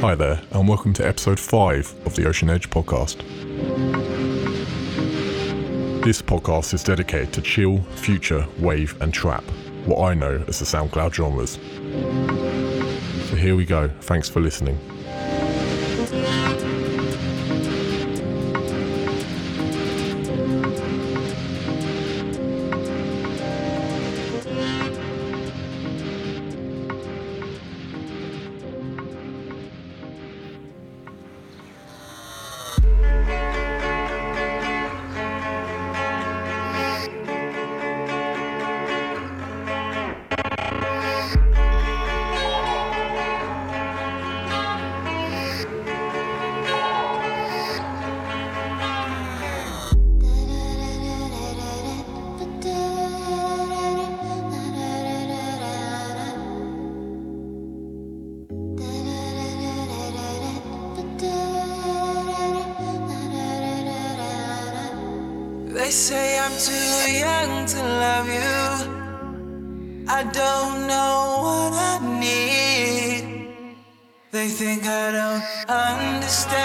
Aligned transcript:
Hi 0.00 0.14
there, 0.14 0.42
and 0.50 0.68
welcome 0.68 0.92
to 0.92 1.08
episode 1.08 1.40
5 1.40 2.06
of 2.06 2.14
the 2.14 2.28
Ocean 2.28 2.50
Edge 2.50 2.68
podcast. 2.68 3.16
This 6.04 6.20
podcast 6.20 6.74
is 6.74 6.84
dedicated 6.84 7.32
to 7.32 7.40
chill, 7.40 7.80
future, 7.94 8.46
wave, 8.58 8.94
and 9.00 9.12
trap, 9.12 9.42
what 9.86 10.04
I 10.04 10.12
know 10.12 10.44
as 10.48 10.58
the 10.58 10.66
SoundCloud 10.66 11.14
genres. 11.14 11.52
So 13.30 13.36
here 13.36 13.56
we 13.56 13.64
go, 13.64 13.88
thanks 14.02 14.28
for 14.28 14.40
listening. 14.40 14.78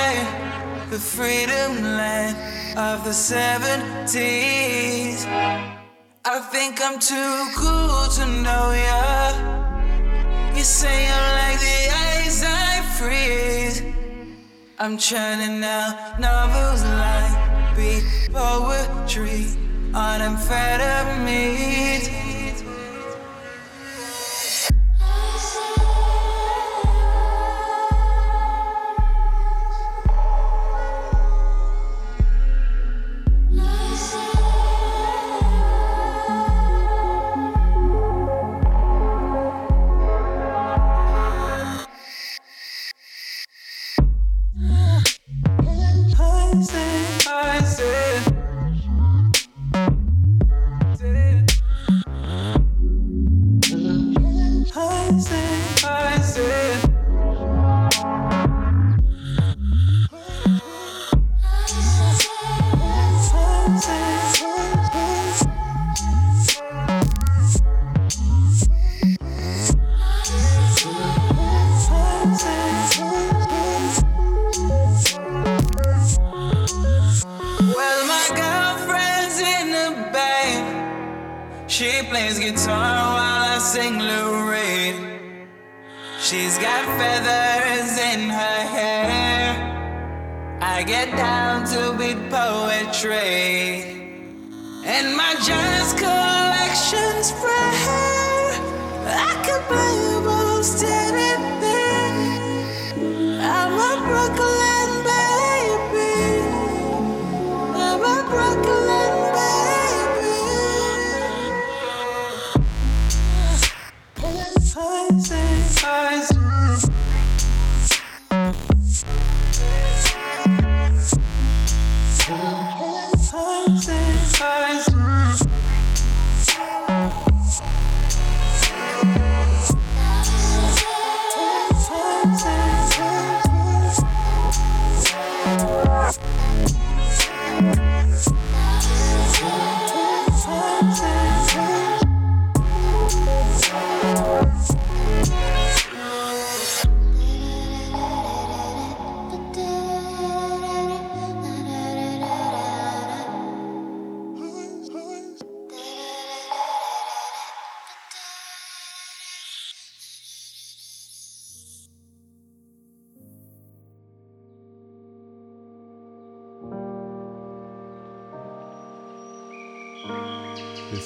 Understand 0.01 0.91
the 0.91 0.99
freedom 0.99 1.83
land 1.83 2.35
of 2.77 3.03
the 3.03 3.11
70s. 3.11 5.25
I 6.23 6.39
think 6.51 6.79
I'm 6.81 6.99
too 6.99 7.47
cool 7.55 8.07
to 8.17 8.25
know 8.43 8.71
ya. 8.71 9.33
You 10.55 10.63
say 10.63 11.07
I'm 11.07 11.35
like 11.39 11.59
the 11.59 11.89
ice 12.19 12.43
I 12.45 12.81
freeze. 12.97 13.81
I'm 14.79 14.97
churning 14.97 15.63
out 15.63 16.19
novels 16.19 16.83
like 16.83 17.75
beat 17.75 18.03
poetry 18.33 19.45
on 19.93 20.21
amphetamines. 20.21 22.30
She 81.81 82.03
plays 82.09 82.37
guitar 82.37 83.15
while 83.15 83.55
I 83.55 83.57
sing 83.57 83.97
Lou 83.97 84.51
Reed. 84.51 85.47
She's 86.21 86.59
got 86.59 86.85
feathers 86.99 87.97
in 87.97 88.29
her 88.29 88.61
hair. 88.75 90.59
I 90.61 90.83
get 90.83 91.09
down 91.17 91.65
to 91.73 91.97
beat 91.97 92.29
poetry. 92.29 93.81
And 94.85 95.17
my 95.17 95.33
jazz 95.43 95.93
collection's 95.93 97.33
rare. 97.41 98.61
I 99.07 99.33
could 99.43 99.63
play 99.65 100.21
most 100.23 100.83
anything. 100.83 101.50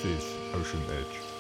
Is 0.06 0.38
Ocean 0.54 0.82
Edge. 0.92 1.35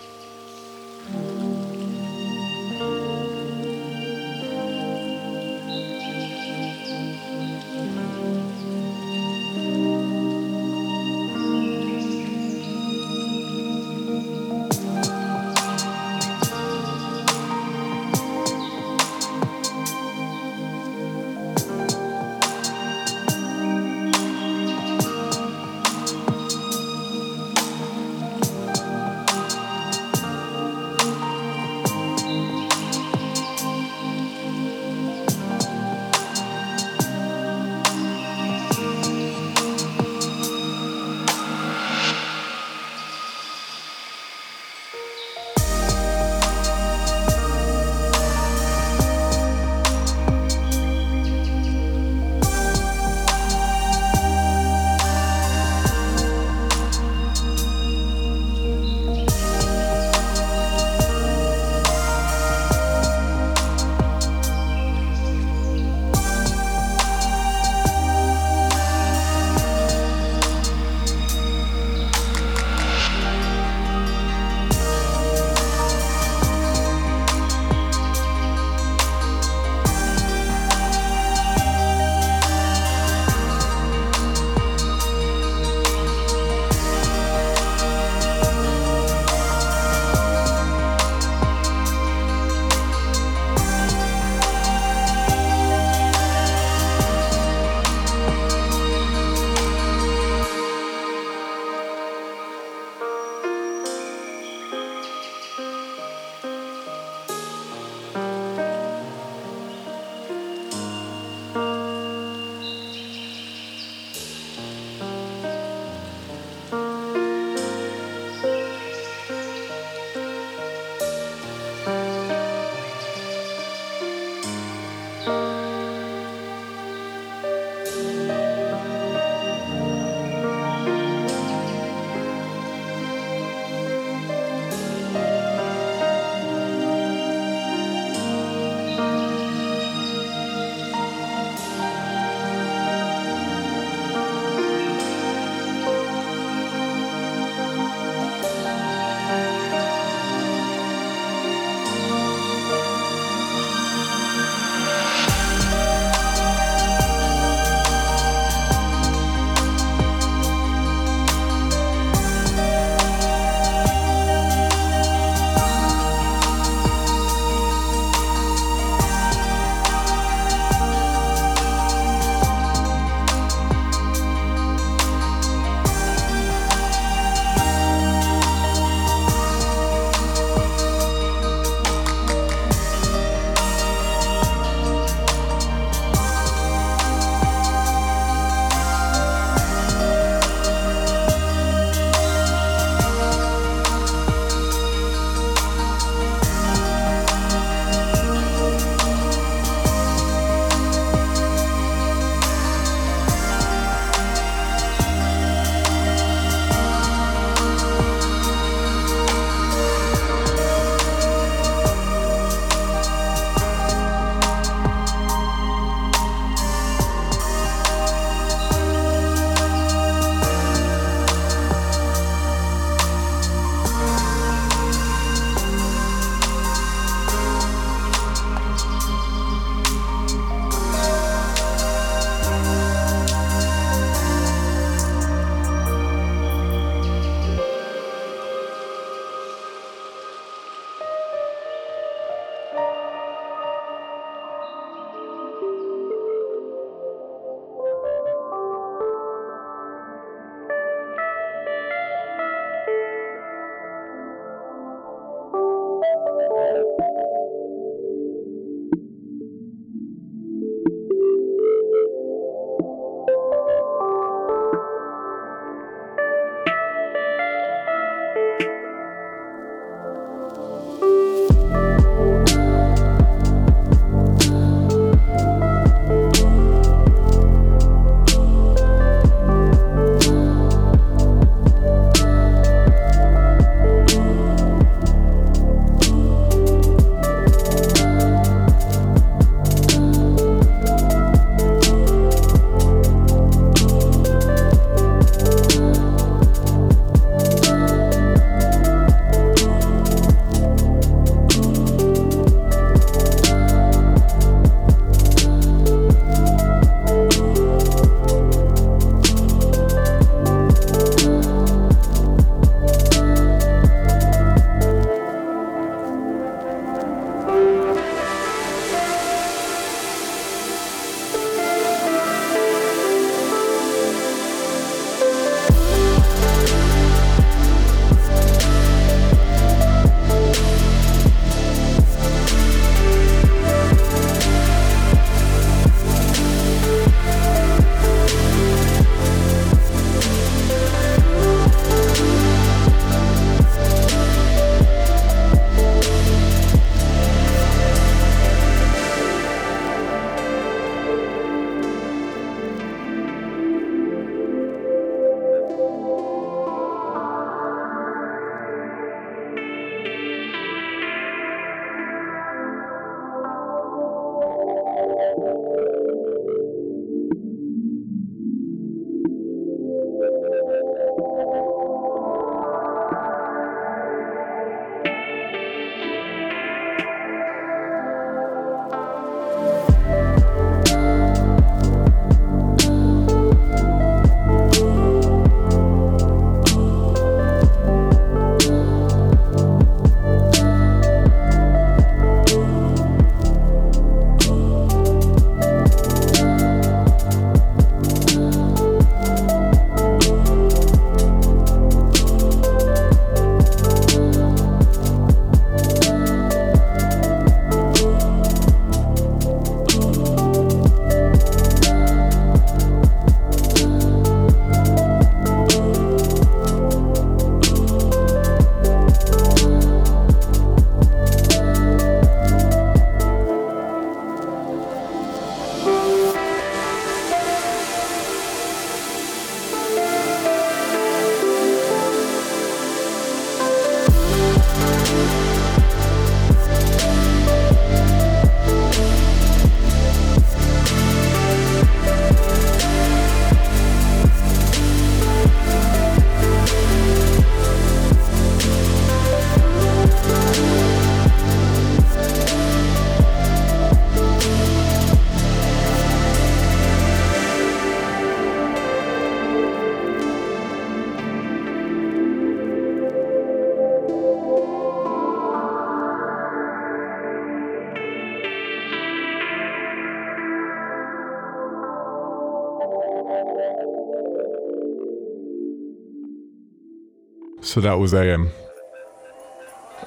So 477.75 477.81
that 477.81 477.99
was 477.99 478.13
AM. 478.13 478.51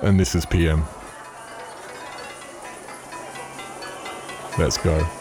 And 0.01 0.19
this 0.19 0.35
is 0.35 0.47
PM. 0.47 0.85
Let's 4.59 4.79
go. 4.79 5.18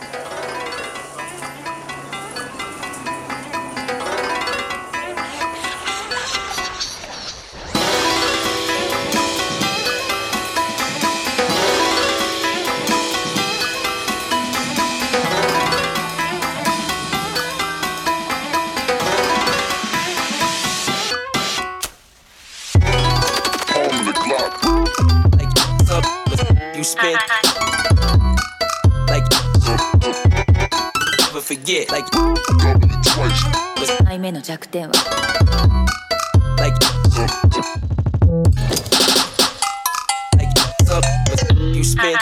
head. 42.11 42.19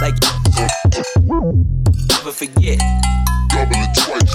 Like, 0.00 0.14
never 2.08 2.32
forget. 2.32 2.78
Double 3.48 3.76
it 3.76 3.94
twice. 3.96 4.34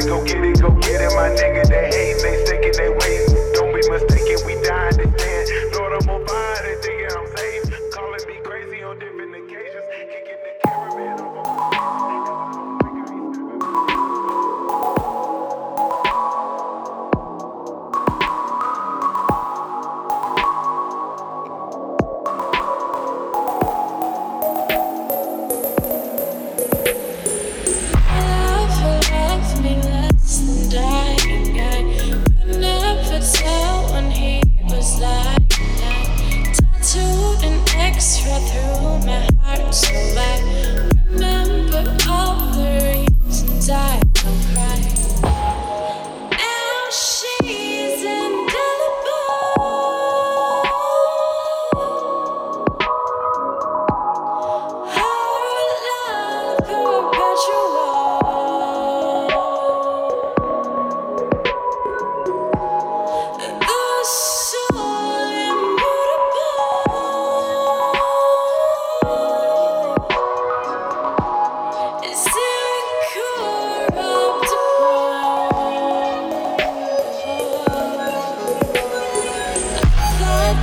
got 0.00 0.08
go 0.08 0.24
get 0.24 0.44
it, 0.44 0.60
go 0.60 0.70
get 0.70 1.00
it. 1.00 1.14
My 1.14 1.30
nigga, 1.30 1.66
they 1.68 1.88
hate 1.88 2.15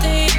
something 0.02 0.33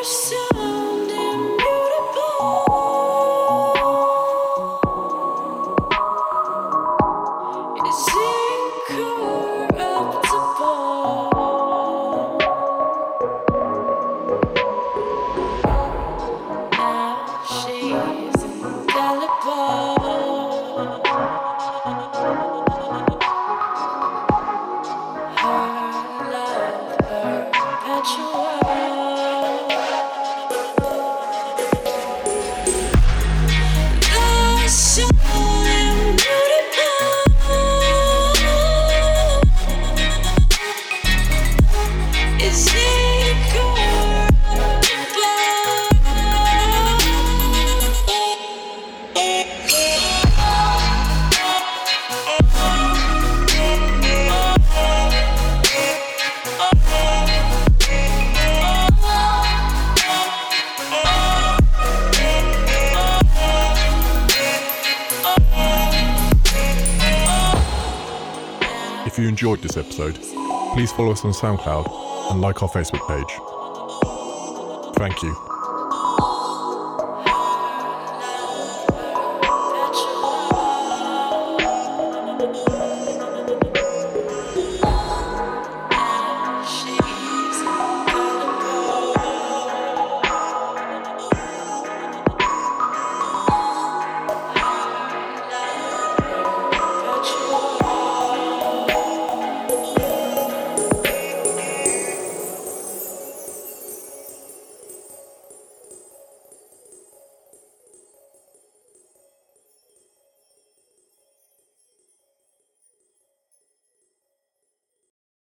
If 0.00 0.47
this 69.68 69.76
episode, 69.76 70.14
please 70.72 70.92
follow 70.92 71.12
us 71.12 71.24
on 71.24 71.32
SoundCloud 71.32 72.30
and 72.30 72.40
like 72.40 72.62
our 72.62 72.68
Facebook 72.68 73.06
page. 73.06 74.94
Thank 74.96 75.22
you. 75.22 75.47